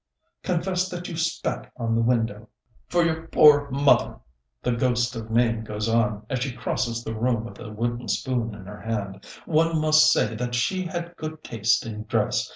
Confess 0.41 0.89
that 0.89 1.07
you 1.07 1.15
spat 1.15 1.71
on 1.77 1.93
the 1.93 2.01
window. 2.01 2.49
"For 2.89 3.05
your 3.05 3.27
poor 3.27 3.69
mother," 3.69 4.15
the 4.63 4.71
ghost 4.71 5.15
of 5.15 5.29
Mame 5.29 5.63
goes 5.63 5.87
on, 5.87 6.25
as 6.27 6.39
she 6.39 6.51
crosses 6.51 7.03
the 7.03 7.13
room 7.13 7.45
with 7.45 7.59
a 7.59 7.69
wooden 7.69 8.07
spoon 8.07 8.55
in 8.55 8.65
her 8.65 8.81
hand, 8.81 9.23
"one 9.45 9.79
must 9.79 10.11
say 10.11 10.33
that 10.35 10.55
she 10.55 10.85
had 10.87 11.15
good 11.17 11.43
taste 11.43 11.85
in 11.85 12.05
dress. 12.05 12.49